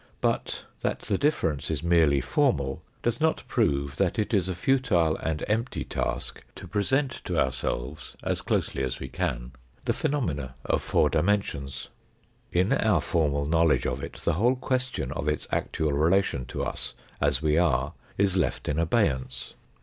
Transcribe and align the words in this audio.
But 0.19 0.63
that 0.79 1.01
the 1.01 1.17
difference 1.19 1.69
is 1.69 1.83
merely 1.83 2.21
formal 2.21 2.81
does 3.03 3.21
not 3.21 3.43
prove 3.47 3.97
that 3.97 4.17
it 4.17 4.33
is 4.33 4.49
a 4.49 4.55
futile 4.55 5.15
and 5.17 5.43
empty 5.47 5.83
task, 5.83 6.43
to 6.55 6.67
present 6.67 7.21
to 7.25 7.37
ourselves 7.39 8.15
as 8.23 8.41
closely 8.41 8.81
as 8.81 8.99
we 8.99 9.07
can 9.09 9.51
the 9.85 9.93
phenomena 9.93 10.55
of 10.65 10.81
four 10.81 11.11
dimensions. 11.11 11.89
In 12.51 12.73
our 12.73 12.99
formal 12.99 13.43
APPENDIX 13.43 13.75
H 13.75 13.83
251 13.83 13.85
knowledge 13.85 13.85
of 13.85 14.03
it, 14.03 14.25
the 14.25 14.39
whole 14.39 14.55
question 14.55 15.11
of 15.11 15.27
its 15.27 15.45
actual 15.51 15.93
relation 15.93 16.45
to 16.45 16.63
us, 16.63 16.95
as 17.21 17.43
we 17.43 17.59
are, 17.59 17.93
is 18.17 18.35
left 18.35 18.67
in 18.67 18.79
abeyance. 18.79 19.53